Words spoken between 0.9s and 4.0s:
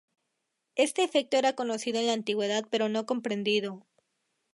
efecto era conocido en la antigüedad, pero no comprendido.